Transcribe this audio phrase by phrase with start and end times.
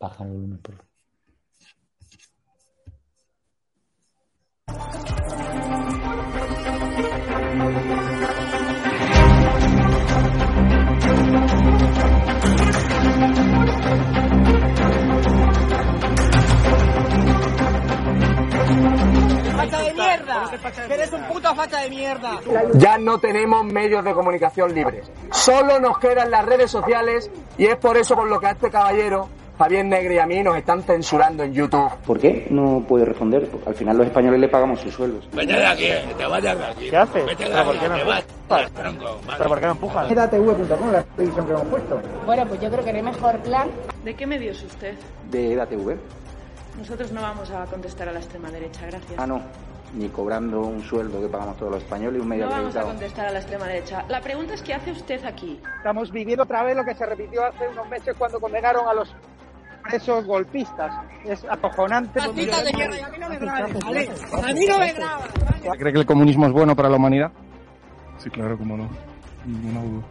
[0.00, 0.90] Baja el volumen, por favor.
[19.56, 20.50] ¡Facha de mierda!
[20.86, 22.40] ¡Que eres un puto facha de mierda!
[22.74, 25.10] Ya no tenemos medios de comunicación libres.
[25.30, 28.70] Solo nos quedan las redes sociales y es por eso por lo que a este
[28.70, 29.28] caballero,
[29.60, 31.90] Javier Negre y a mí nos están censurando en YouTube.
[32.06, 33.46] ¿Por qué no puede responder?
[33.66, 35.28] Al final los españoles le pagamos sus sueldos.
[35.34, 36.88] Vete de aquí, te vayas de aquí.
[36.88, 37.26] ¿Qué haces?
[37.26, 38.24] Vete de ¿Pero por aquí, empujas?
[38.48, 38.70] vas.
[39.36, 40.10] ¿Pero por qué me empujas?
[40.10, 42.00] edatv.com, la televisión que hemos puesto.
[42.24, 43.68] Bueno, pues yo creo que no hay mejor plan.
[44.02, 44.94] ¿De qué medio es usted?
[45.30, 45.98] ¿De EDATV?
[46.78, 49.18] Nosotros no vamos a contestar a la extrema derecha, gracias.
[49.18, 49.42] Ah, no.
[49.92, 52.82] Ni cobrando un sueldo que pagamos todos los españoles y un medio No vamos a
[52.82, 54.06] contestar a la extrema derecha.
[54.08, 55.60] La pregunta es ¿qué hace usted aquí?
[55.76, 59.14] Estamos viviendo otra vez lo que se repitió hace unos meses cuando condenaron a los
[59.82, 60.94] presos golpistas.
[61.24, 62.20] Es acojonante.
[62.20, 62.58] De y a
[63.08, 63.36] mí no me.
[63.36, 64.94] A mí no me.
[65.78, 67.30] ¿Cree que el comunismo es bueno para la humanidad?
[68.18, 68.88] Sí, claro, cómo no.
[69.44, 70.02] Ninguna duda.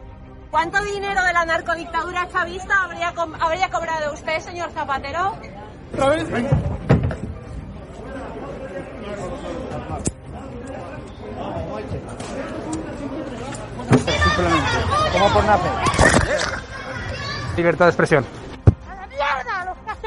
[0.50, 5.36] ¿Cuánto dinero de la narcodictadura chavista habría, com- habría cobrado usted, señor Zapatero?
[13.88, 14.70] Simplemente.
[15.12, 15.70] ¿Cómo por nacer?
[17.56, 18.24] Libertad de expresión.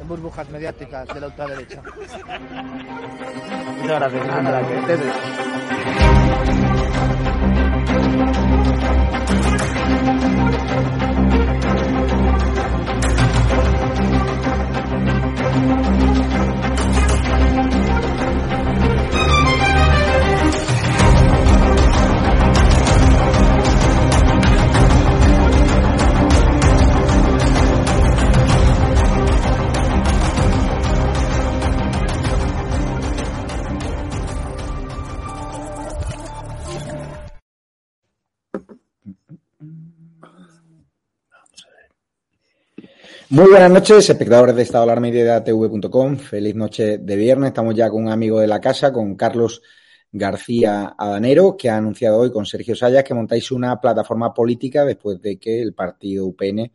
[0.00, 1.82] en burbujas mediáticas de la ultraderecha.
[3.80, 4.26] Muchas gracias.
[4.26, 4.76] Nada, que
[43.32, 46.18] Muy buenas noches, espectadores de Estado Alarma y de TV.com.
[46.18, 47.48] Feliz noche de viernes.
[47.48, 49.62] Estamos ya con un amigo de la casa, con Carlos
[50.12, 55.18] García Adanero, que ha anunciado hoy con Sergio Sayas que montáis una plataforma política después
[55.22, 56.72] de que el partido UPN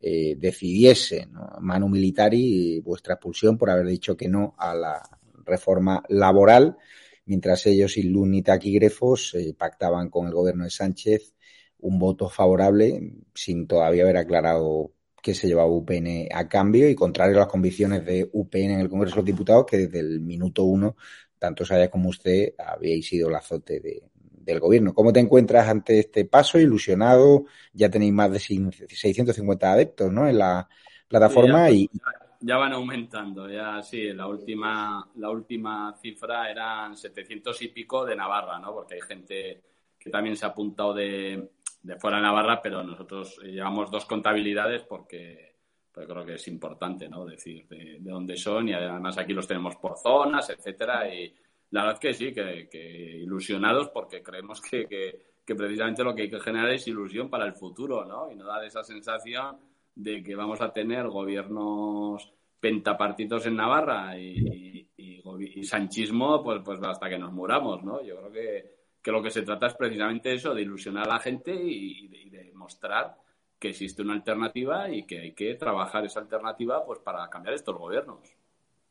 [0.00, 1.48] eh, decidiese, ¿no?
[1.60, 5.08] Manu Militari, vuestra expulsión por haber dicho que no a la
[5.44, 6.78] reforma laboral,
[7.26, 11.32] mientras ellos y Taquígrafos eh, pactaban con el gobierno de Sánchez
[11.78, 14.90] un voto favorable sin todavía haber aclarado
[15.22, 18.90] que se llevaba UPN a cambio y contrario a las convicciones de UPN en el
[18.90, 20.96] Congreso de los Diputados, que desde el minuto uno,
[21.38, 24.92] tanto Sayas como usted, habíais sido el azote de, del gobierno.
[24.92, 26.58] ¿Cómo te encuentras ante este paso?
[26.58, 27.44] ¿Ilusionado?
[27.72, 30.28] Ya tenéis más de 650 adeptos ¿no?
[30.28, 30.68] en la
[31.06, 32.02] plataforma Sí, y ya,
[32.40, 38.16] ya van aumentando, ya sí, la última, la última cifra eran 700 y pico de
[38.16, 38.72] Navarra, ¿no?
[38.74, 39.62] Porque hay gente
[39.98, 41.48] que también se ha apuntado de,
[41.82, 45.56] de fuera de Navarra, pero nosotros llevamos dos contabilidades porque,
[45.92, 47.24] porque creo que es importante, ¿no?
[47.24, 51.34] Decir de, de dónde son y además aquí los tenemos por zonas, etcétera, y
[51.70, 56.22] la verdad que sí, que, que ilusionados porque creemos que, que, que precisamente lo que
[56.22, 58.30] hay que generar es ilusión para el futuro, ¿no?
[58.30, 59.56] Y no dar esa sensación
[59.94, 66.60] de que vamos a tener gobiernos pentapartitos en Navarra y, y, y, y sanchismo pues,
[66.64, 68.02] pues hasta que nos muramos, ¿no?
[68.02, 71.18] Yo creo que, que lo que se trata es precisamente eso, de ilusionar a la
[71.18, 73.16] gente y, y de, mostrar
[73.58, 77.76] que existe una alternativa y que hay que trabajar esa alternativa pues para cambiar estos
[77.76, 78.20] gobiernos.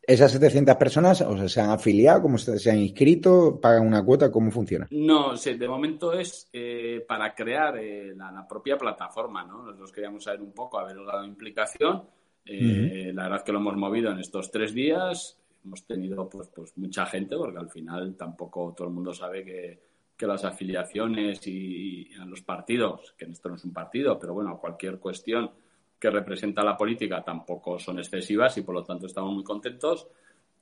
[0.01, 4.03] esas 700 personas o sea, se han afiliado, cómo se, se han inscrito, pagan una
[4.03, 4.87] cuota, ¿cómo funciona?
[4.91, 9.63] No, sí, de momento es eh, para crear eh, la, la, propia plataforma, ¿no?
[9.63, 12.03] Nosotros queríamos saber un poco, haber dado implicación.
[12.43, 13.13] Eh, uh -huh.
[13.13, 15.39] La verdad es que lo hemos movido en estos tres días.
[15.63, 19.90] Hemos tenido pues, pues mucha gente, porque al final tampoco todo el mundo sabe que,
[20.21, 24.59] que las afiliaciones y, a los partidos, que esto no es un partido, pero bueno,
[24.59, 25.49] cualquier cuestión
[25.99, 30.07] que representa la política tampoco son excesivas y por lo tanto estamos muy contentos.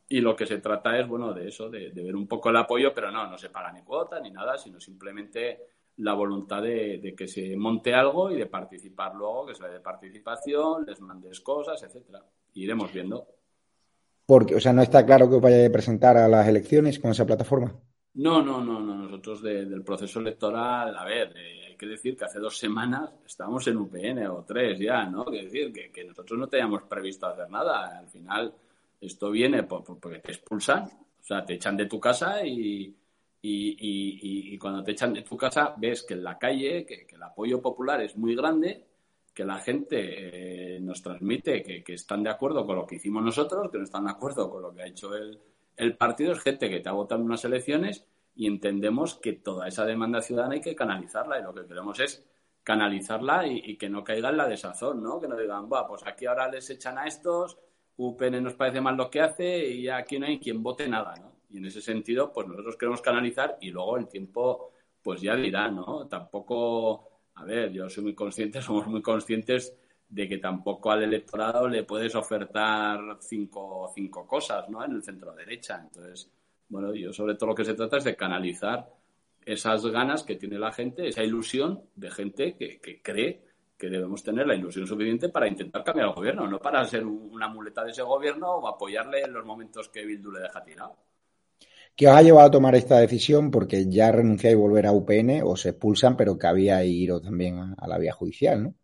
[0.08, 2.94] Y lo que se trata es, bueno, de eso, de, ver un poco el apoyo,
[2.96, 5.60] pero no, no se paga ni cuota ni nada, sino simplemente
[5.98, 9.80] la voluntad de, que se monte algo y de participar luego, que se le dé
[9.82, 12.24] participación, les mandes cosas, etcétera.
[12.54, 13.28] Iremos viendo.
[14.26, 17.12] Porque, o sea, no está claro que os vayáis a presentar a las elecciones con
[17.12, 17.76] esa plataforma.
[18.16, 18.96] No, no, no, no.
[18.96, 23.66] Nosotros del proceso electoral, a ver, eh, hay que decir que hace dos semanas estábamos
[23.68, 25.26] en UPN o tres ya, ¿no?
[25.26, 28.00] Quiere decir que, que nosotros no teníamos previsto hacer nada.
[28.00, 28.54] Al final,
[29.00, 32.94] esto viene porque te expulsan, o sea, te echan de tu casa y,
[33.42, 37.62] y, cuando te echan de tu casa ves que en la calle, que, el apoyo
[37.62, 38.86] popular es muy grande,
[39.34, 43.24] que la gente eh, nos transmite que, que, están de acuerdo con lo que hicimos
[43.24, 45.40] nosotros, que no están de acuerdo con lo que ha hecho el,
[45.80, 48.06] el partido, es gente que te ha en unas elecciones
[48.36, 52.26] y entendemos que toda esa demanda ciudadana hay que canalizarla y lo que queremos es
[52.64, 55.20] canalizarla y, que no caiga en la desazón, ¿no?
[55.20, 57.58] Que no digan, va, pues aquí ahora les echan a estos,
[57.96, 61.34] UPN nos parece mal lo que hace y aquí no hay quien vote nada, ¿no?
[61.50, 65.72] Y en ese sentido, pues nosotros queremos canalizar y luego el tiempo, pues ya dirá,
[65.72, 66.08] ¿no?
[66.08, 69.76] Tampoco, a ver, yo soy muy consciente, somos muy conscientes
[70.10, 74.84] de que tampoco al electorado le puedes ofertar cinco, cinco cosas, ¿no?
[74.84, 75.80] En el centro derecha.
[75.82, 76.30] Entonces,
[76.68, 78.90] bueno, yo sobre todo lo que se trata es de canalizar
[79.46, 84.22] esas ganas que tiene la gente, esa ilusión de gente que, que cree que debemos
[84.22, 87.92] tener la ilusión suficiente para intentar cambiar el gobierno, no para ser una muleta de
[87.92, 90.98] ese gobierno o apoyarle en los momentos que Bildu le deja tirado.
[91.96, 93.52] ¿Qué os ha llevado a tomar esta decisión?
[93.52, 97.88] Porque ya renunciáis a volver a UPN o se expulsan, pero había ido también a,
[97.88, 98.76] la vía judicial, ¿no?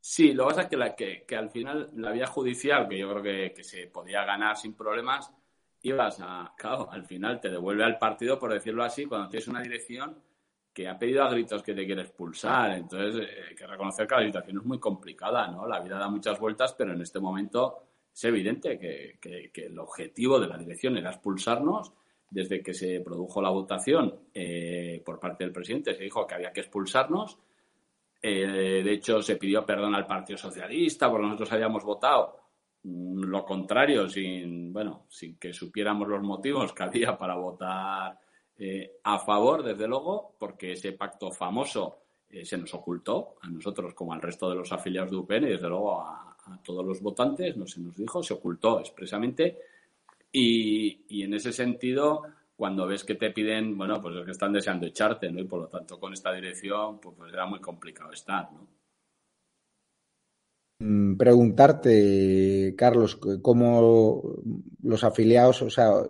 [0.00, 3.64] Sí, lo que pasa es que, al final la vía judicial, que yo creo que,
[3.64, 5.32] se podía ganar sin problemas,
[5.82, 9.62] ibas a, claro, al final te devuelve al partido, por decirlo así, cuando tienes una
[9.62, 10.22] dirección
[10.72, 12.72] que ha pedido a gritos que te quiere expulsar.
[12.72, 15.66] Entonces, eh, hay que reconocer que la situación es muy complicada, ¿no?
[15.66, 17.82] La vida da muchas vueltas, pero en este momento
[18.14, 19.18] es evidente que,
[19.52, 21.92] que el objetivo de la dirección era expulsarnos
[22.30, 26.52] desde que se produjo la votación eh, por parte del presidente, se dijo que había
[26.52, 27.38] que expulsarnos.
[28.20, 32.36] Eh, de hecho, se pidió perdón al Partido Socialista porque nosotros habíamos votado
[32.82, 38.18] mm, lo contrario, sin, bueno, sin que supiéramos los motivos que había para votar
[38.58, 42.02] eh, a favor, desde luego, porque ese pacto famoso
[42.42, 45.68] se nos ocultó a nosotros como al resto de los afiliados de UPN y desde
[45.68, 49.58] luego a, a todos los votantes, no se nos dijo, se ocultó expresamente.
[50.32, 52.22] Y, en ese sentido,
[52.58, 55.38] cuando ves que te piden, bueno, pues es que están deseando echarte, ¿no?
[55.38, 58.66] Y por lo tanto, con esta dirección, pues, pues era muy complicado estar, ¿no?
[60.80, 64.42] Mm, preguntarte, Carlos, cómo
[64.82, 66.02] los afiliados, o sea,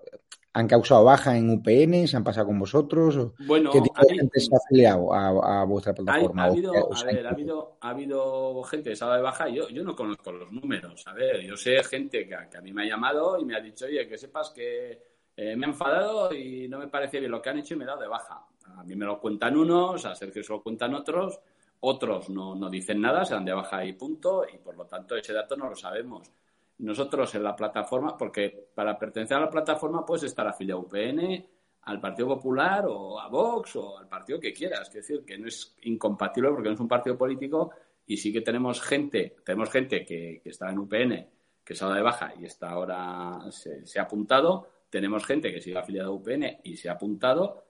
[0.54, 4.40] han causado baja en UPN, se han pasado con vosotros, bueno, ¿qué tipo de gente
[4.40, 6.44] se ha afiliado a, vuestra plataforma?
[6.44, 9.50] ha, habido, a ver, ha habido, ha habido gente que se ha dado de baja,
[9.50, 12.84] yo, yo no conozco los números, a ver, yo sé gente que, a mí me
[12.84, 16.68] ha llamado y me ha dicho, oye, que sepas que eh, me ha enfadado y
[16.68, 18.44] no me parece bien lo que han hecho y me he dado de baja.
[18.76, 21.40] A mí me lo cuentan unos, a Sergio se lo cuentan otros,
[21.80, 25.16] otros no, no dicen nada, se dan de baja y punto, y por lo tanto
[25.16, 26.30] ese dato no lo sabemos
[26.78, 31.46] nosotros en la plataforma, porque para pertenecer a la plataforma puedes estar afiliado a UPN,
[31.82, 34.88] al Partido Popular o a Vox o al partido que quieras.
[34.88, 37.70] Es decir, que no es incompatible porque no es un partido político
[38.06, 41.26] y sí que tenemos gente, tenemos gente que, que está en UPN,
[41.64, 44.68] que se ha dado de baja y está ahora se, ha apuntado.
[44.90, 47.64] Tenemos gente que sigue afiliada a UPN y se ha apuntado.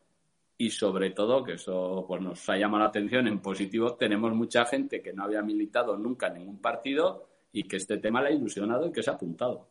[0.57, 4.65] Y sobre todo, que eso pues nos ha llamado la atención en positivo, tenemos mucha
[4.65, 8.33] gente que no había militado nunca en ningún partido y que este tema le ha
[8.33, 9.69] ilusionado y que se ha apuntado.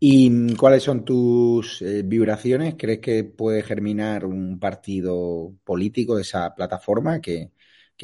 [0.00, 2.76] ¿Y cuáles son tus eh, vibraciones?
[2.78, 7.50] ¿Crees que puede germinar un partido político de esa plataforma que,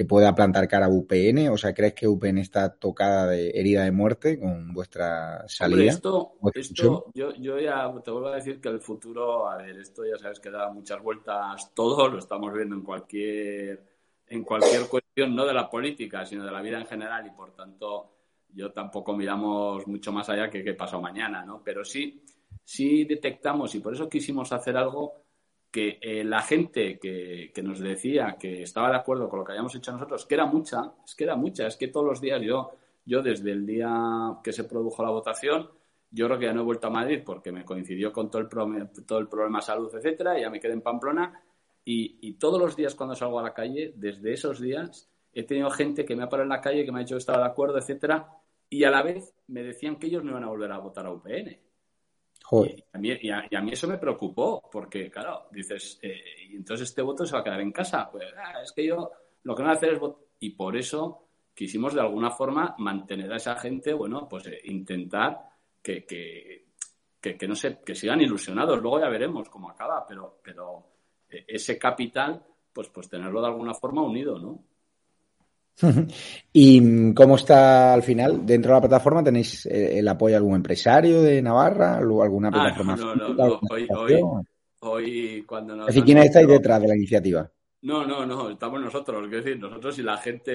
[0.04, 1.48] pueda plantar cara a UPN?
[1.48, 5.90] O sea, ¿crees que UPN está tocada de herida de muerte con vuestra salida?
[5.90, 10.04] esto, esto yo, yo, ya te vuelvo a decir que el futuro, a ver, esto
[10.04, 13.96] ya sabes que da muchas vueltas todo, lo estamos viendo en cualquier
[14.28, 17.52] en cualquier cuestión, no de la política, sino de la vida en general y por
[17.54, 18.12] tanto
[18.52, 21.62] yo tampoco miramos mucho más allá que qué pasó mañana, ¿no?
[21.62, 22.22] Pero sí,
[22.64, 25.25] sí detectamos y por eso quisimos hacer algo
[25.70, 29.52] que eh, la gente que, que, nos decía que estaba de acuerdo con lo que
[29.52, 32.40] habíamos hecho nosotros, que era mucha, es que era mucha, es que todos los días
[32.42, 32.72] yo,
[33.04, 35.68] yo desde el día que se produjo la votación,
[36.10, 38.48] yo creo que ya no he vuelto a Madrid porque me coincidió con todo el,
[39.06, 41.42] todo el problema salud, etcétera, y ya me quedé en Pamplona
[41.88, 46.04] y, todos los días cuando salgo a la calle, desde esos días, he tenido gente
[46.04, 47.78] que me ha parado en la calle, que me ha dicho que estaba de acuerdo,
[47.78, 48.28] etcétera,
[48.68, 51.12] y a la vez me decían que ellos no iban a volver a votar a
[51.12, 51.56] UPN.
[52.52, 56.88] Y, a mí, y, a, mí, eso me preocupó, porque, claro, dices, eh, y entonces
[56.88, 58.08] este voto se va a quedar en casa.
[58.10, 59.10] Pues ah, es que yo
[59.42, 60.24] lo que no voy a hacer es votar.
[60.38, 65.40] Y por eso quisimos de alguna forma mantener a esa gente, bueno, pues eh, intentar
[65.82, 66.66] que, que,
[67.20, 68.80] que, no sé, que sigan ilusionados.
[68.80, 70.86] Luego ya veremos cómo acaba, pero, pero
[71.28, 74.62] e-, ese capital, pues, pues tenerlo de alguna forma unido, ¿no?
[76.52, 78.46] ¿Y cómo está al final?
[78.46, 81.98] ¿Dentro de la plataforma tenéis eh, el apoyo de algún empresario de Navarra?
[81.98, 82.96] ¿Alguna ah, plataforma?
[82.96, 84.42] no, no, no,
[84.80, 85.88] hoy cuando nos...
[85.88, 87.50] Es decir, ¿quiénes estáis detrás de la iniciativa?
[87.82, 90.50] No, no, no, estamos nosotros, es decir, nosotros y la gente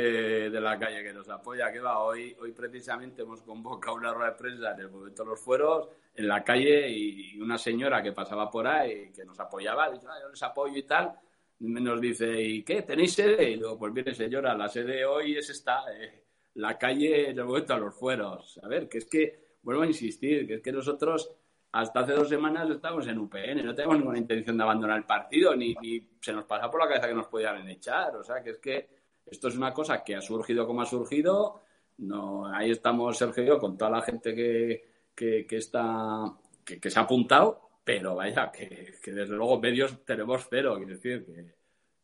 [0.49, 4.31] de la calle que nos apoya, que va, hoy, hoy precisamente hemos convocado una rueda
[4.31, 8.11] de prensa en el momento de los fueros, en la calle, y una señora que
[8.11, 11.13] pasaba por ahí, que nos apoyaba, dice, ah, yo les apoyo y tal,
[11.62, 12.82] nos dice, ¿y qué?
[12.82, 13.51] ¿Tenéis sede?
[13.51, 16.24] Y luego, pues viene señora, la sede hoy es esta, eh,
[16.56, 18.60] la calle en el de los fueros.
[18.63, 21.30] A ver, que es que, vuelvo a insistir, que es que nosotros
[21.74, 25.56] hasta hace dos semanas estamos en UPN, no tenemos ninguna intención de abandonar el partido,
[25.56, 25.74] ni,
[26.20, 28.15] se nos pasa por la cabeza que nos podían echar.
[28.15, 28.89] O sea, que es que
[29.25, 31.62] esto es una cosa que ha surgido como ha surgido.
[32.00, 36.34] No, ahí estamos, Sergio con toda la gente que, que, está,
[36.65, 40.75] que, se ha apuntado, pero vaya, que, desde luego medios tenemos cero.
[40.77, 41.55] Quiero decir,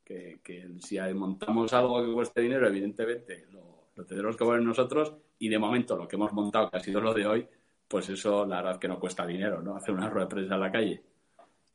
[0.03, 5.13] que, que, si montamos algo que cueste dinero, evidentemente lo, lo tendremos que poner nosotros.
[5.39, 7.47] Y de momento lo que hemos montado, que ha sido lo de hoy,
[7.87, 9.75] pues eso la verdad que no cuesta dinero, ¿no?
[9.75, 11.03] Hacer una rueda de prensa en la calle.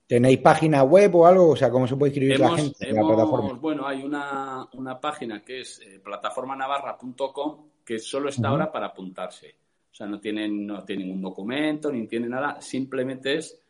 [0.06, 1.50] ¿Tenéis página web o algo?
[1.50, 3.52] O sea, ¿cómo se puede escribir la gente en la plataforma?
[3.54, 4.68] Bueno, hay una,
[5.00, 9.54] página que es eh, plataformanavarra.com que solo está ahora para apuntarse.
[9.90, 13.61] O sea, no tiene, no tiene ningún documento, ni tiene nada, simplemente es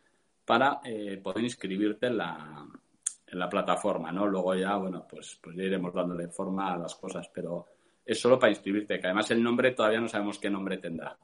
[0.45, 2.65] para eh, poder inscribirte en la,
[3.33, 4.27] en la plataforma, ¿no?
[4.27, 7.67] Luego ya, bueno, pues, pues ya iremos dándole forma a las cosas, pero
[8.05, 11.17] es solo para inscribirte, que además el nombre todavía no sabemos qué nombre tendrá.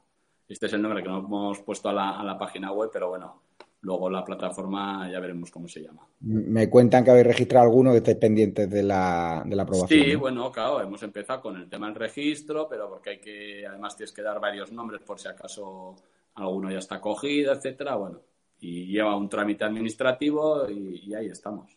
[0.48, 3.42] Este es el nombre que no hemos puesto a la, página web, pero bueno,
[3.82, 6.04] luego la plataforma ya veremos cómo se llama.
[6.20, 10.02] Me cuentan que habéis registrado alguno que estéis pendientes de la, de la aprobación.
[10.02, 13.96] Sí, bueno, claro, hemos empezado con el tema del registro, pero porque hay que, además
[13.96, 15.94] tienes que dar varios nombres por si acaso
[16.34, 18.20] alguno ya está cogido, etcétera, bueno,
[18.60, 21.76] y lleva un trámite administrativo y, ahí estamos.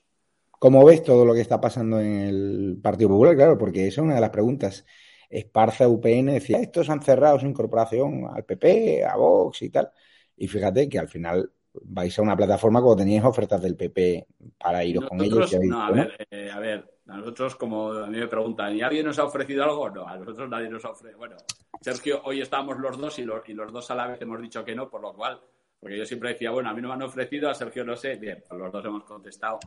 [0.52, 3.36] ¿Cómo ves todo lo que está pasando en el Partido Popular?
[3.36, 4.86] Claro, porque esa es una de las preguntas.
[5.30, 9.92] Esparza UPN decía, estos han cerrado su incorporación al PP, a Vox y tal.
[10.38, 14.84] Y fíjate que al final vais a una plataforma cuando teníais ofertas del PP para
[14.84, 15.52] iros con ellos.
[15.64, 19.06] no, a ver, eh, a ver, a nosotros como a mí me preguntan, ¿y alguien
[19.06, 19.90] nos ha ofrecido algo?
[19.90, 21.18] No, a nosotros nadie nos ha ofrecido.
[21.18, 21.36] Bueno,
[21.82, 24.64] Sergio, hoy estábamos los dos y los, y los dos a la vez hemos dicho
[24.64, 25.42] que no, por lo cual,
[25.84, 28.16] porque yo siempre decía, bueno, a mí no me han ofrecido, a Sergio no sé,
[28.16, 29.60] bien, pues los dos hemos contestado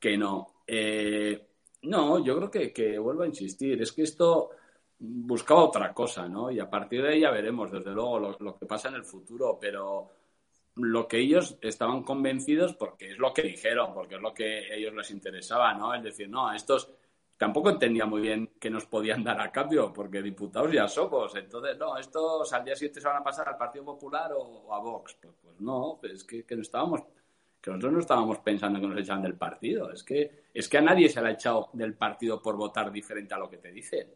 [0.00, 0.62] que no.
[0.66, 1.46] Eh,
[1.82, 4.50] no, yo creo que, que vuelvo a insistir, es que esto
[4.98, 6.50] buscaba otra cosa, ¿no?
[6.50, 9.58] Y a partir de ahí ya veremos, desde luego, lo, que pasa en el futuro,
[9.60, 10.10] pero
[10.76, 14.74] lo que ellos estaban convencidos, porque es lo que dijeron, porque es lo que a
[14.74, 15.94] ellos les interesaba, ¿no?
[15.94, 16.90] Es decir, no, estos
[17.38, 21.78] tampoco entendía muy bien que nos podían dar a cambio, porque diputados ya somos, entonces,
[21.78, 25.16] no, estos al día siguiente se van a pasar al Partido Popular o, a Vox.
[25.22, 27.02] Pues, pues no, es que, que no estábamos
[27.60, 29.90] que nosotros no estábamos pensando que nos echaban del partido.
[29.90, 33.34] Es que, es que a nadie se le ha echado del partido por votar diferente
[33.34, 34.08] a lo que te dicen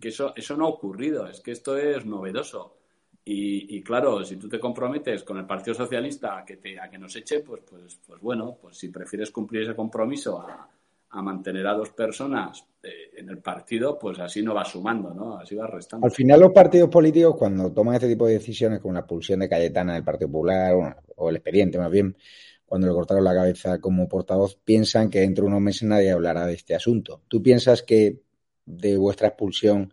[0.00, 2.76] que eso, eso no ha ocurrido, es que esto es novedoso.
[3.22, 6.98] Y, claro, si tú te comprometes con el Partido Socialista a que, te, a que
[6.98, 10.68] nos eche, pues, pues, pues bueno, pues si prefieres cumplir ese compromiso a,
[11.10, 15.36] mantener a dos personas eh, en el partido, pues así no va sumando, ¿no?
[15.36, 16.06] Así va restando.
[16.06, 19.48] Al final los partidos políticos, cuando toman este tipo de decisiones, como la expulsión de
[19.48, 20.74] Cayetana del Partido Popular,
[21.16, 22.16] o el expediente más bien,
[22.64, 26.46] cuando le cortaron la cabeza como portavoz, piensan que dentro de unos meses nadie hablará
[26.46, 27.22] de este asunto.
[27.26, 28.20] ¿Tú piensas que
[28.64, 29.92] de vuestra expulsión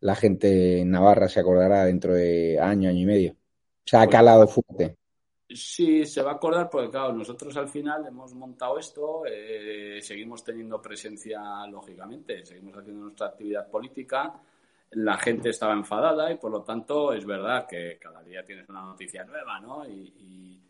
[0.00, 3.36] la gente en Navarra se acordará dentro de año, año y medio.
[3.84, 4.98] Se ha pues calado fuerte.
[5.54, 10.42] Sí, se va a acordar porque, claro, nosotros al final hemos montado esto, eh, seguimos
[10.42, 14.34] teniendo presencia, lógicamente, seguimos haciendo nuestra actividad política,
[14.90, 18.82] la gente estaba enfadada y, por lo tanto, es verdad que cada día tienes una
[18.82, 19.86] noticia nueva, ¿no?
[19.88, 20.60] Y,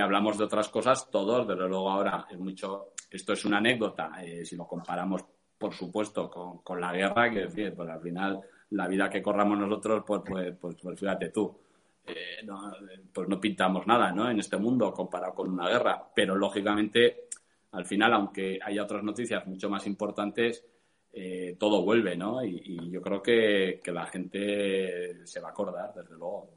[0.00, 4.44] hablamos de otras cosas todos, desde luego ahora es mucho, esto es una anécdota, eh,
[4.44, 5.24] si lo comparamos
[5.58, 10.04] por supuesto, con, la guerra, que decir, pues al final la vida que corramos nosotros,
[10.06, 11.58] pues, pues, pues, pues fíjate tú,
[12.08, 12.72] eh, no,
[13.12, 14.30] pues no pintamos nada, ¿no?
[14.30, 17.28] En este mundo comparado con una guerra, pero lógicamente,
[17.72, 20.64] al final, aunque haya otras noticias mucho más importantes,
[21.12, 22.44] eh, todo vuelve, ¿no?
[22.44, 26.50] Y, yo creo que, que, la gente se va a acordar, desde luego.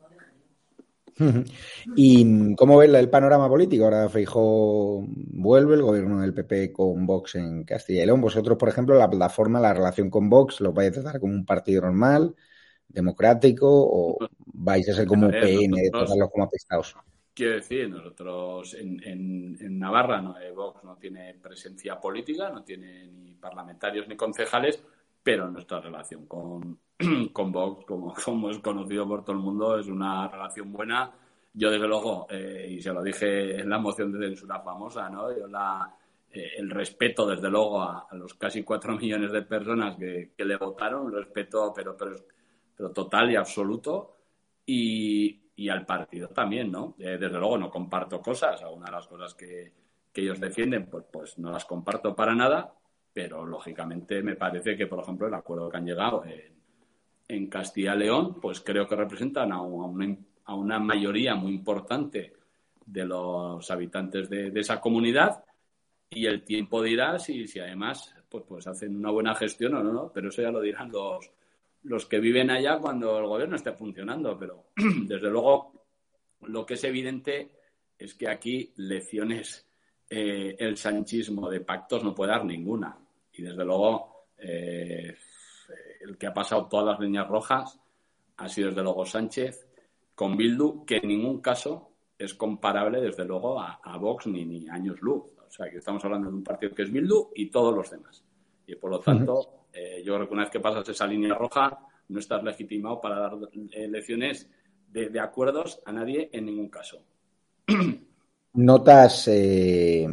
[1.96, 3.86] ¿Y cómo ves el panorama político?
[3.86, 8.22] Ahora Feijó vuelve, el gobierno del PP con Vox en Castilla y León.
[8.22, 11.46] Vosotros, por ejemplo, la plataforma, la relación con Vox, ¿lo vais a tratar como un
[11.46, 12.36] partido normal,
[12.94, 14.18] democrático, o
[14.54, 16.96] vais a ser como un PN, tratarlos como apestados?
[17.34, 23.34] Quiero decir, nosotros en, Navarra no, eh, Vox no tiene presencia política, no tiene ni
[23.36, 24.84] parlamentarios ni concejales,
[25.24, 26.80] pero nuestra relación con,
[27.34, 31.12] con Vox, como, como es conocido por todo el mundo, es una relación buena.
[31.54, 35.36] Yo, desde luego, eh, y se lo dije en la moción de censura famosa, ¿no?
[35.38, 35.94] Yo la,
[36.34, 41.12] eh, el respeto, desde luego, a, los casi cuatro millones de personas que, le votaron,
[41.12, 42.16] respeto, pero, pero,
[42.90, 44.18] total y absoluto,
[44.66, 46.96] y, y al partido también, ¿no?
[46.98, 49.72] Eh, desde luego no comparto cosas, algunas de las cosas que,
[50.12, 52.74] que ellos defienden, pues, pues no las comparto para nada,
[53.14, 56.54] pero lógicamente me parece que, por ejemplo, el acuerdo que han llegado en,
[57.28, 62.34] en Castilla-León, pues creo que representan a, una, a, una, mayoría muy importante
[62.86, 65.44] de los habitantes de, esa comunidad
[66.10, 70.12] y el tiempo dirá si, si además pues, pues hacen una buena gestión o no,
[70.14, 71.32] pero eso ya lo dirán los,
[71.84, 74.38] los que viven allá cuando el gobierno esté funcionando.
[74.38, 75.74] Pero desde luego
[76.42, 77.52] lo que es evidente
[77.98, 79.68] es que aquí lecciones
[80.10, 82.98] eh, el sanchismo de pactos no puede dar ninguna.
[83.34, 85.16] Y desde luego, eh,
[86.02, 87.80] el que ha pasado todas las líneas rojas
[88.38, 89.68] ha sido desde luego Sánchez
[90.16, 95.02] con Bildu, que en ningún caso es comparable desde luego a, Vox ni, ni años
[95.02, 95.24] luz.
[95.48, 98.24] O sea, que estamos hablando de un partido que es Bildu y todos los demás.
[98.68, 101.80] Y por lo tanto, eh, yo creo que una vez que pasas esa línea roja,
[102.10, 103.34] no estás legitimado para dar
[103.72, 104.50] elecciones
[104.90, 107.02] de acuerdos a nadie en ningún caso.
[108.54, 110.06] ¿Notas, eh,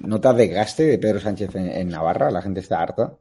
[0.00, 2.30] ¿Notas desgaste de Pedro Sánchez en, Navarra?
[2.30, 3.16] ¿La gente está harta?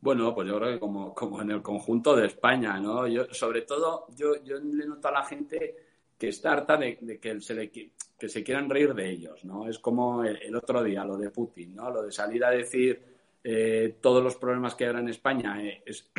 [0.00, 3.06] Bueno, pues yo creo que como, como en el conjunto de España, ¿no?
[3.06, 5.76] Yo, sobre todo, yo, yo le noto a la gente
[6.16, 9.68] que está harta de, que, se le, que se quieran reír de ellos, ¿no?
[9.68, 11.90] Es como el, otro día, lo de Putin, ¿no?
[11.90, 13.09] Lo de salir a decir
[13.42, 16.10] eh, todos los problemas que ahora en España eh, es,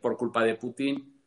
[0.00, 1.18] por culpa de Putin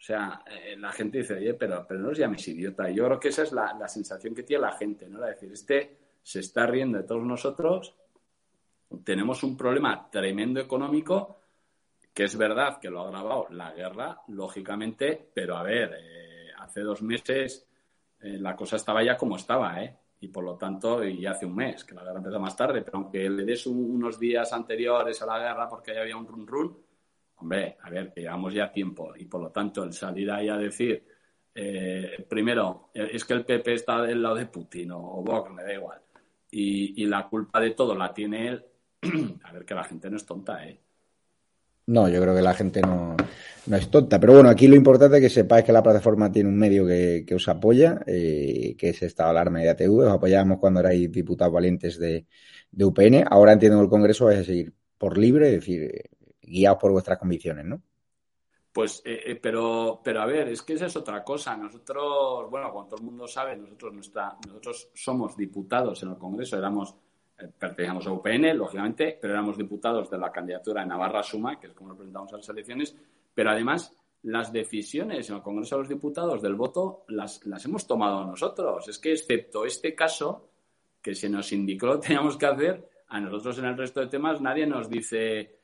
[0.00, 2.90] o sea, eh, la gente dice, oye, pero, pero no os llaméis idiota.
[2.90, 5.18] Y yo creo que esa es la, sensación que tiene la gente, ¿no?
[5.18, 7.94] La de decir, este se está riendo de todos nosotros,
[9.04, 11.42] tenemos un problema tremendo económico,
[12.14, 16.80] que es verdad que lo ha agravado la guerra, lógicamente, pero a ver, eh, hace
[16.80, 17.66] dos meses
[18.22, 19.96] la cosa estaba ya como estaba, ¿eh?
[20.20, 22.98] Y por lo tanto, y hace un mes, que la guerra empezó más tarde, pero
[22.98, 26.76] aunque le des unos días anteriores a la guerra porque ya había un run run,
[27.40, 31.02] Hombre, a ver, llevamos ya tiempo y por lo tanto el salir ahí a decir,
[31.54, 35.72] eh, primero, es que el PP está del lado de Putin o, Vox, me da
[35.72, 36.00] igual,
[36.50, 38.64] y, la culpa de todo la tiene él,
[39.44, 40.78] a ver que la gente no es tonta, ¿eh?
[41.90, 43.16] No, yo creo que la gente no,
[43.76, 44.20] es tonta.
[44.20, 47.34] Pero bueno, aquí lo importante es que sepáis que la plataforma tiene un medio que,
[47.34, 50.06] os apoya, eh, que es Estado Alarma y ATV.
[50.06, 52.26] Os apoyábamos cuando erais diputados valientes de,
[52.70, 53.24] de UPN.
[53.28, 57.18] Ahora entiendo que el Congreso vais a seguir por libre, es decir, guiados por vuestras
[57.18, 57.82] convicciones, ¿no?
[58.72, 61.56] Pues, eh, eh, pero, pero a ver, es que esa es otra cosa.
[61.56, 66.56] Nosotros, bueno, como todo el mundo sabe, nosotros, nuestra, nosotros somos diputados en el Congreso,
[66.56, 67.09] éramos, eh,
[67.58, 71.72] pertenecíamos a UPN, lógicamente, pero éramos diputados de la candidatura de Navarra Suma, que es
[71.72, 72.96] como lo presentamos a las elecciones,
[73.34, 77.86] pero además las decisiones en el Congreso de los Diputados del voto las, las hemos
[77.86, 78.88] tomado nosotros.
[78.88, 80.50] Es que excepto este caso
[81.00, 84.40] que se nos indicó lo teníamos que hacer, a nosotros en el resto de temas
[84.40, 85.60] nadie nos dice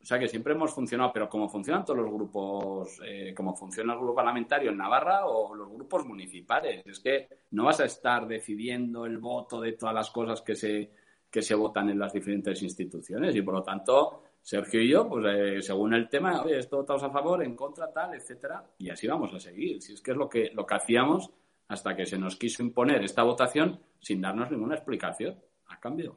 [0.00, 3.92] o sea que siempre hemos funcionado, pero como funcionan todos los grupos, eh, como funciona
[3.92, 6.82] el grupo parlamentario en Navarra o los grupos municipales.
[6.86, 10.90] Es que no vas a estar decidiendo el voto de todas las cosas que se,
[11.30, 15.24] que se votan en las diferentes instituciones y por lo tanto Sergio y yo, pues
[15.28, 19.06] eh, según el tema, oye, esto votamos a favor, en contra, tal, etcétera, y así
[19.06, 19.82] vamos a seguir.
[19.82, 21.30] Si es que es lo que, lo que hacíamos
[21.68, 26.16] hasta que se nos quiso imponer esta votación sin darnos ninguna explicación a cambio.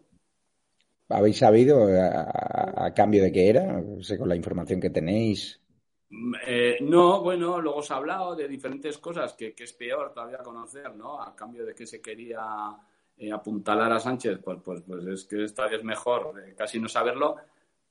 [1.10, 3.84] ¿Habéis sabido a, cambio de qué era?
[4.00, 5.60] sé, con la información que tenéis.
[6.48, 10.96] Eh, no, bueno, luego se ha hablado de diferentes cosas que, es peor todavía conocer,
[10.96, 11.22] ¿no?
[11.22, 12.40] A cambio de que se quería
[13.22, 16.88] eh, apuntalar a Sánchez, pues, pues, pues es que esta vez mejor eh, casi no
[16.88, 17.36] saberlo,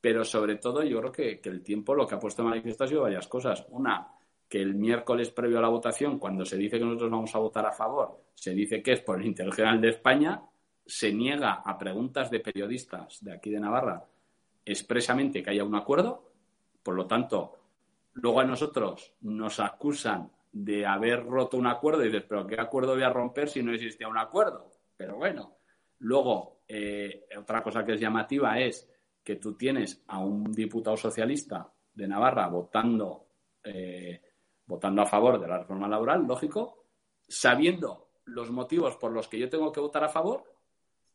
[0.01, 2.89] pero sobre todo yo creo que, el tiempo lo que ha puesto en manifiesto ha
[2.89, 3.65] sido varias cosas.
[3.69, 4.09] Una,
[4.49, 7.65] que el miércoles previo a la votación, cuando se dice que nosotros vamos a votar
[7.65, 10.43] a favor, se dice que es por el interés general de España,
[10.85, 14.05] se niega a preguntas de periodistas de aquí de Navarra
[14.65, 16.33] expresamente que haya un acuerdo.
[16.83, 17.59] Por lo tanto,
[18.15, 22.95] luego a nosotros nos acusan de haber roto un acuerdo y dices, pero ¿qué acuerdo
[22.95, 24.71] voy a romper si no existía un acuerdo?
[25.01, 25.61] Pero bueno,
[26.01, 28.87] luego, eh, otra cosa que es llamativa es
[29.25, 33.29] que tú tienes a un diputado socialista de Navarra votando,
[33.65, 34.21] eh,
[34.67, 36.85] votando a favor de la reforma laboral, lógico,
[37.27, 40.45] sabiendo los motivos por los que yo tengo que votar a favor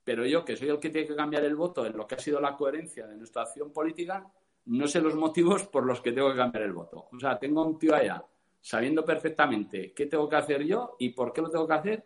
[0.03, 2.19] pero yo, que soy el que tiene que cambiar el voto en lo que ha
[2.19, 4.31] sido la coherencia de nuestra acción política,
[4.65, 7.07] no sé los motivos por los que tengo que cambiar el voto.
[7.11, 8.23] O sea, tengo un tío allá
[8.61, 12.05] sabiendo perfectamente qué tengo que hacer yo y por qué lo tengo que hacer,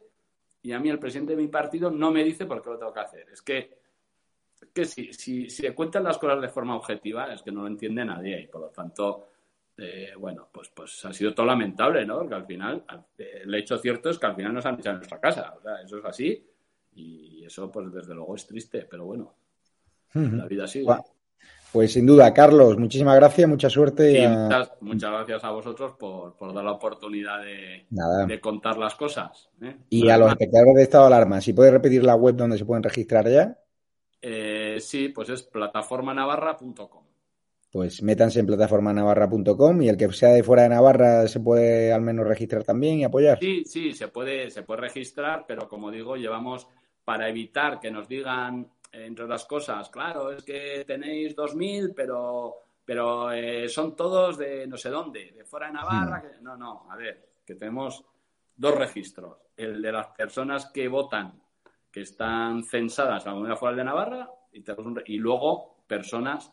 [0.62, 2.94] y a mí el presidente de mi partido no me dice por qué lo tengo
[2.94, 3.30] que hacer.
[3.32, 3.78] Es que,
[4.74, 7.68] que si, si, si le cuentan las cosas de forma objetiva, es que no lo
[7.68, 9.30] entiende nadie y por lo tanto,
[9.78, 12.20] eh, bueno, pues, pues ha sido todo lamentable, ¿no?
[12.20, 12.84] Porque al final,
[13.18, 15.54] el hecho cierto es que al final nos han echado en nuestra casa.
[15.58, 16.46] O sea, eso es así
[16.96, 19.34] y eso, pues desde luego es triste, pero bueno,
[20.14, 20.88] la vida sigue.
[21.72, 24.12] Pues sin duda, Carlos, muchísimas gracias, mucha suerte.
[24.14, 28.96] Y a- muchas, muchas gracias a vosotros por, por dar la oportunidad de, contar las
[28.96, 29.50] cosas.
[29.62, 29.76] ¿eh?
[29.90, 32.66] Y a los espectadores de estado de alarma, si puedes repetir la web donde se
[32.66, 33.56] pueden registrar ya,
[34.22, 37.04] Eh, sí, pues es plataformanavarra.com.
[37.72, 42.02] pues métanse en plataformanavarra.com y el que sea de fuera de Navarra se puede al
[42.02, 43.38] menos registrar también y apoyar.
[43.40, 46.68] Sí, sí, se puede, se puede registrar, pero como digo, llevamos
[47.06, 53.32] para evitar que nos digan, entre otras cosas, claro, es que tenéis 2.000, pero, pero
[53.32, 56.22] eh, son todos de no sé dónde, de fuera de Navarra.
[56.22, 58.04] que- No, no, a ver, que tenemos
[58.56, 59.38] dos registros.
[59.56, 61.42] El de las personas que votan,
[61.92, 66.52] que están censadas a la comunidad foral de Navarra, y, tenemos un y luego personas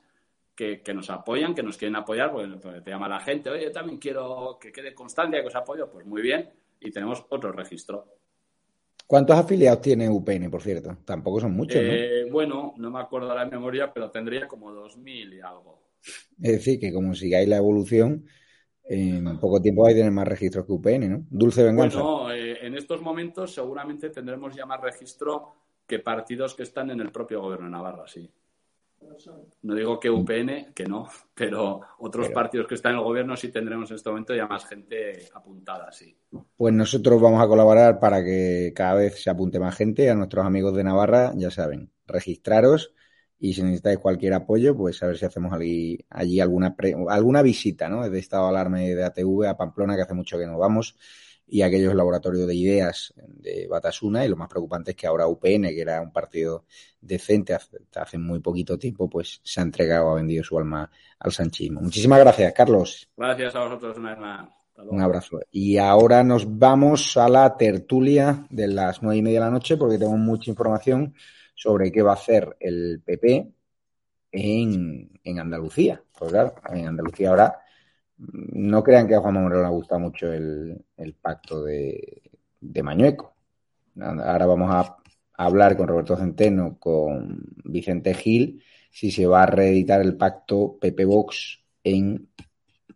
[0.55, 3.65] que, que nos apoyan, que nos quieren apoyar, porque porque te llama la gente, oye,
[3.65, 7.53] yo también quiero que quede constancia que os apoyo, pues muy bien, y tenemos otro
[7.53, 8.07] registro.
[9.07, 10.99] ¿Cuántos afiliados tiene UPN, por cierto?
[11.05, 11.89] Tampoco son muchos, ¿no?
[11.93, 15.81] Eh, bueno, no me acuerdo de memoria, pero tendría como 2.000 y algo.
[16.43, 18.27] Es decir, que como sigáis la evolución,
[18.85, 21.27] en poco tiempo vais a tener más registros que UPN, ¿no?
[21.31, 22.01] Dulce venganza.
[22.01, 25.55] Bueno, eh, en estos momentos seguramente tendremos ya más registro
[25.87, 28.29] que partidos que están en el propio gobierno de Navarra, sí.
[29.63, 33.37] No digo que UPN, que no, pero otros Pero- partidos que están en el gobierno
[33.37, 36.17] sí tendremos en este momento ya más gente apuntada, sí.
[36.57, 40.11] Pues nosotros vamos a colaborar para que cada vez se apunte más gente.
[40.11, 42.93] A nuestros amigos de Navarra, ya saben, registraros
[43.39, 47.43] y si necesitáis cualquier apoyo, pues a ver si hacemos allí, allí alguna, pre- alguna
[47.43, 48.09] visita, ¿no?
[48.09, 50.97] De estado de alarma y de ATV a Pamplona, que hace mucho que no vamos,
[51.49, 54.25] y aquellos laboratorios de ideas de Batasuna.
[54.25, 56.65] Y lo más preocupante es que ahora UPN, que era un partido
[57.01, 61.33] decente hace, hace muy poquito tiempo, pues se ha entregado, ha vendido su alma al
[61.33, 61.81] sanchismo.
[61.81, 63.09] Muchísimas gracias, Carlos.
[63.17, 64.49] Gracias a vosotros una vez más.
[64.77, 64.83] Hasta.
[64.83, 65.41] Un abrazo.
[65.51, 69.77] Y ahora nos vamos a la tertulia de las nueve y media de la noche
[69.77, 71.15] porque tenemos mucha información
[71.55, 73.53] sobre qué va a hacer el PP
[74.33, 76.03] en, en Andalucía.
[76.19, 77.59] Pues claro, en Andalucía ahora
[78.19, 80.85] no crean que a Juan Manuel le gusta mucho el,
[81.21, 82.23] pacto de,
[82.83, 83.35] Mañueco.
[84.01, 84.97] Ahora vamos a
[85.35, 91.61] hablar con Roberto Centeno, con Vicente Gil, si se va a reeditar el pacto PP-Vox
[91.85, 92.29] en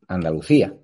[0.08, 0.74] Andalucía.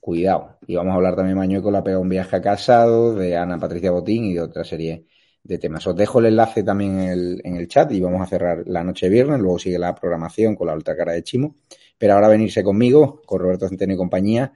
[0.00, 0.58] Cuidado.
[0.66, 3.90] Y vamos a hablar también Mañueco, la pega un viaje a casado, de Ana Patricia
[3.90, 5.06] Botín y de otra serie
[5.42, 5.86] de temas.
[5.86, 7.00] Os dejo el enlace también
[7.42, 10.66] en el, chat y vamos a cerrar la noche viernes, luego sigue la programación con
[10.68, 11.56] la otra cara de Chimo.
[12.00, 14.54] Pero ahora venirse conmigo, con Roberto Centeno y compañía,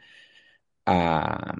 [0.87, 1.55] a,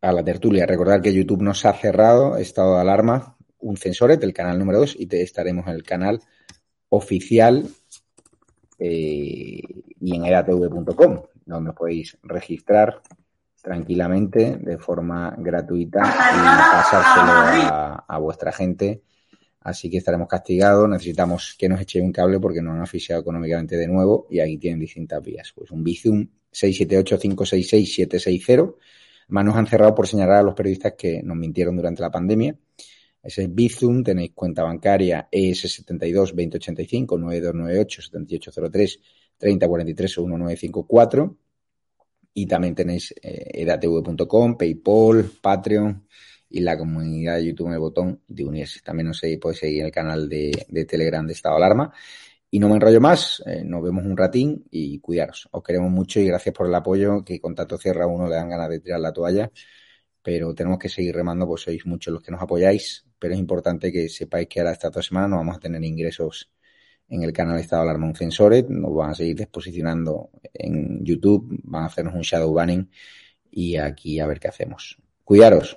[0.00, 0.64] la tertulia.
[0.64, 4.96] Recordar que YouTube nos ha cerrado, estado de alarma, un censoret, el canal número 2,
[4.98, 6.22] y estaremos en el canal
[6.88, 7.68] oficial
[8.78, 9.60] eh,
[10.00, 13.02] y en edatv.com, donde podéis registrar
[13.60, 19.02] tranquilamente de forma gratuita y pasárselo a vuestra gente.
[19.60, 20.88] Así que estaremos castigados.
[20.88, 24.58] Necesitamos que nos echéis un cable porque nos han asfixiado económicamente de nuevo y aquí
[24.58, 25.52] tienen distintas vías.
[25.54, 28.74] Pues un Bizum 678-566-760.
[29.24, 32.56] Además nos han cerrado por señalar a los periodistas que nos mintieron durante la pandemia.
[33.22, 39.00] Ese es Bizum, tenéis cuenta bancaria E ES72 2085 9298 7803
[39.38, 41.36] 3043 1954
[42.34, 46.06] y también tenéis eh, edatv.com, PayPal, Patreon
[46.50, 48.80] y la comunidad de YouTube el botón de unirse.
[48.80, 51.92] También nos podéis seguir el canal de, Telegram de Estado Alarma.
[52.50, 55.48] Y no me enrollo más, eh, nos vemos un ratín y cuidaros.
[55.52, 58.48] Os queremos mucho y gracias por el apoyo, que con tanto cierra uno le dan
[58.48, 59.50] ganas de tirar la toalla,
[60.22, 63.92] pero tenemos que seguir remando, pues sois muchos los que nos apoyáis, pero es importante
[63.92, 66.50] que sepáis que ahora estas dos semanas no vamos a tener ingresos
[67.08, 71.60] en el canal Estado de Alarma un Censoret, nos van a seguir desposicionando en YouTube,
[71.64, 72.88] van a hacernos un shadow banning
[73.50, 74.98] y aquí a ver qué hacemos.
[75.24, 75.76] Cuidaros.